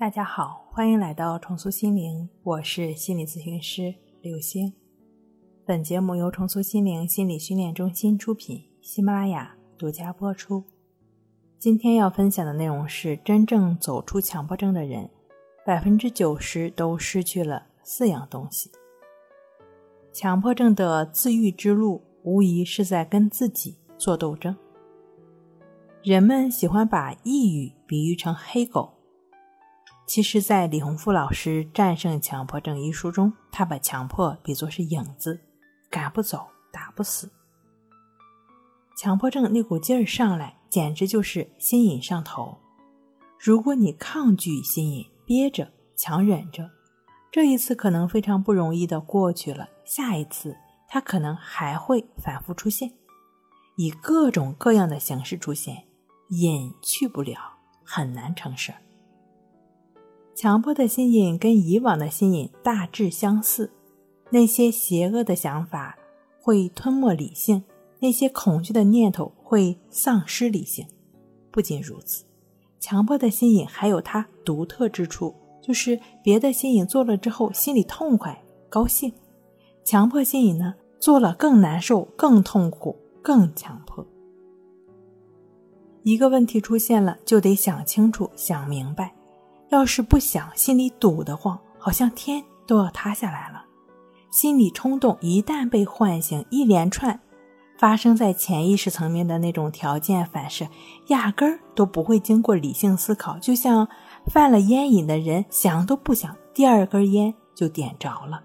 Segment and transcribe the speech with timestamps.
[0.00, 4.72] 大家好，欢迎来到重塑心灵，我是心理咨询师刘星。
[5.66, 10.64] 本节目由重塑心灵心理训练中心出品，喜马拉雅独家播出。
[11.58, 15.10] 今天要分享的内容是：真正走出强迫症的人，
[15.66, 18.70] 百分之九十都失去了四样东西。
[20.14, 24.56] 强迫症的自愈之路，无疑是在跟自己做斗争。
[26.02, 28.94] 人们喜欢把抑郁比喻成黑狗。
[30.10, 35.40] 其实，在李洪福老师《战胜强迫症》一书中，他把强迫比作是影子，
[35.88, 37.30] 赶不走，打不死。
[38.98, 42.58] 强迫症那股劲儿上来，简直就是心瘾上头。
[43.38, 46.68] 如果你抗拒心瘾，憋着、强忍着，
[47.30, 50.56] 这一次可能非常不容易的过去了，下一次
[50.88, 52.90] 它可能还会反复出现，
[53.76, 55.84] 以各种各样的形式出现，
[56.30, 57.38] 瘾去不了，
[57.84, 58.78] 很难成事儿。
[60.40, 63.70] 强迫的心瘾跟以往的心瘾大致相似，
[64.30, 65.98] 那些邪恶的想法
[66.40, 67.62] 会吞没理性，
[67.98, 70.86] 那些恐惧的念头会丧失理性。
[71.50, 72.24] 不仅如此，
[72.78, 79.12] 强迫的心瘾还有它独特之处，就是别的心瘾做了之后心里痛快高兴，
[79.84, 84.06] 强迫心瘾呢做了更难受、更痛苦、更强迫。
[86.02, 89.14] 一个问题出现了，就得想清楚、想明白。
[89.70, 93.64] 要是不想，心里堵得慌，好像天都要塌下来了。
[94.28, 97.20] 心理冲动一旦被唤醒，一连串
[97.78, 100.66] 发生在潜意识层面的那种条件反射，
[101.06, 103.88] 压根儿都不会经过理性思考，就像
[104.26, 108.42] 犯了烟瘾的人，想都不想，第二根烟就点着了。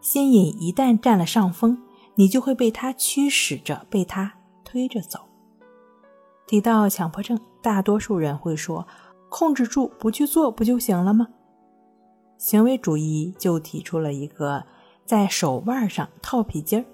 [0.00, 1.76] 心瘾一旦占了上风，
[2.14, 4.32] 你就会被他驱使着，被他
[4.64, 5.18] 推着走。
[6.46, 8.86] 提到强迫症，大多数人会说。
[9.28, 11.28] 控制住不去做不就行了吗？
[12.36, 14.64] 行为主义就提出了一个
[15.04, 16.84] 在手腕上套皮筋儿，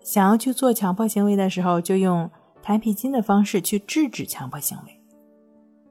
[0.00, 2.30] 想要去做强迫行为的时候，就用
[2.62, 5.00] 弹皮筋的方式去制止强迫行为。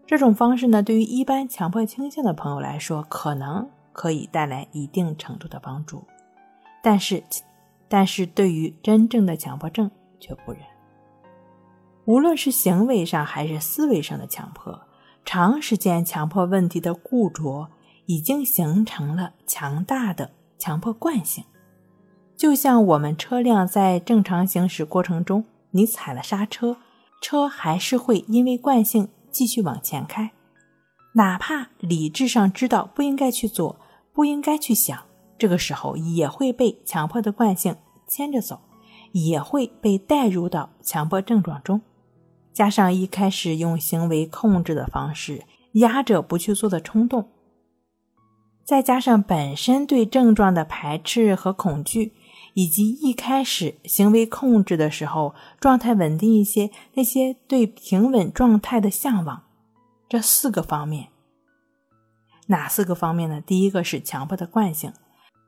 [0.07, 6.03] 这种方式呢，对于一般强迫倾向的朋友来说，可能可以带来一定程度的帮助，
[6.81, 7.23] 但是，
[7.87, 9.89] 但是对于真正的强迫症
[10.19, 10.61] 却不然。
[12.05, 14.77] 无论是行为上还是思维上的强迫。
[15.23, 17.69] 长时间强迫问题的固着，
[18.05, 21.43] 已经形成了强大的强迫惯性。
[22.35, 26.77] 就像我们车辆在正常行驶过程中，你踩了刹车，
[27.21, 30.31] 车还是会因为惯性继续往前开，
[31.13, 33.79] 哪怕理智上知道不应该去做，
[34.11, 34.99] 不应该去想，
[35.37, 37.75] 这个时候也会被强迫的惯性
[38.07, 38.59] 牵着走，
[39.11, 41.79] 也会被带入到强迫症状中。
[42.53, 47.29] 加上一开始用行为控制的方式压着不去做的冲动，
[48.65, 52.11] 再加上本身对症状的排斥和恐惧，
[52.53, 59.43] 以及一开始行为控制的时候状态稳定一些，那些对平稳状态的向往，
[60.09, 61.07] 这四个方面，
[62.47, 63.39] 哪四个方面呢？
[63.39, 64.91] 第一个是强迫的惯性，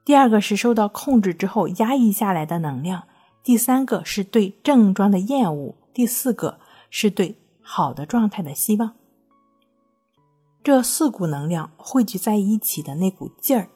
[0.05, 3.03] 第二个是受到控制之后压抑下来的能量，
[3.43, 6.59] 第三个是对症状的厌恶，第四个。
[6.95, 8.93] 是对好的状态的希望。
[10.63, 13.67] 这四股能量汇聚在一起的那股劲儿，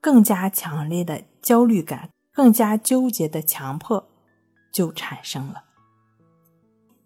[0.00, 4.06] 更加强烈的焦虑感，更加纠结的强迫
[4.70, 5.64] 就产生了。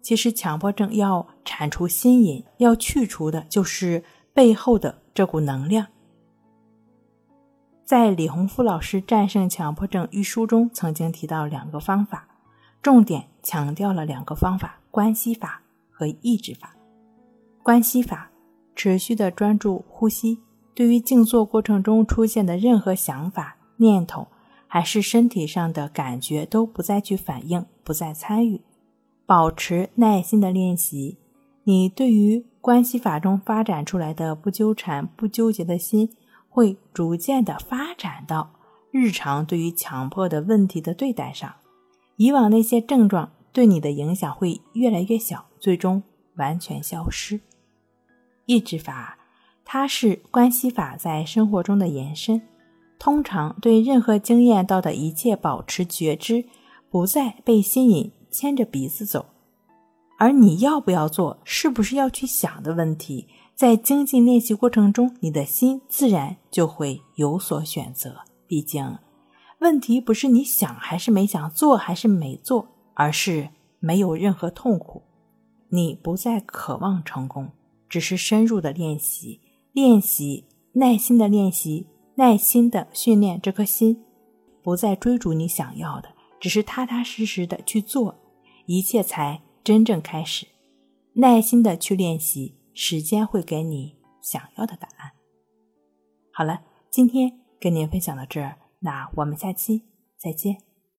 [0.02, 5.86] 其实，强迫症要铲除心瘾，要去除的就是背后的这股能量。
[7.86, 12.28] 在李洪福老师《战胜强迫症》一书中，曾经提到两个方法，
[12.82, 14.78] 重点强调了两个方法。
[14.96, 16.74] 关系法和抑制法。
[17.62, 18.30] 关系法，
[18.74, 20.38] 持续的专注呼吸，
[20.74, 24.26] 对于静坐过程中出现的任何想法、念头，
[24.66, 28.62] 还是身体上的感觉，都不再去反应，不再参与，
[29.26, 31.18] 保持耐心的练习。
[31.64, 36.08] 你对于关系法中发展出来的不纠缠、不纠结的心，
[36.48, 38.50] 会逐渐的发展到
[38.90, 41.54] 日常对于强迫的问题的对待上。
[42.16, 43.32] 以往那些症状。
[43.56, 46.02] 对你的影响会越来越小，最终
[46.34, 47.40] 完全消失。
[48.44, 49.16] 抑制法，
[49.64, 52.42] 它是关系法在生活中的延伸。
[52.98, 56.44] 通常对任何经验到的一切保持觉知，
[56.90, 59.24] 不再被吸引牵着鼻子走。
[60.18, 68.16] 而你要不要做，是不是要去想的问题，在精进练习过程中，你的心自然就会有所选择。
[68.46, 68.98] 毕竟，
[69.60, 72.75] 问题不是你想还是没想做还是没做。
[72.96, 75.02] 而是没有任何痛苦，
[75.68, 77.52] 你不再渴望成功，
[77.88, 79.40] 只是深入的练习，
[79.72, 84.02] 练习，耐心的练习，耐心的训练这颗心，
[84.62, 86.08] 不再追逐你想要的，
[86.40, 88.16] 只是踏踏实实的去做，
[88.64, 90.46] 一切才真正开始。
[91.12, 95.12] 耐心的去练习，时间会给你想要的答案。
[96.32, 99.82] 好了，今天跟您分享到这儿，那我们下期
[100.18, 100.56] 再见。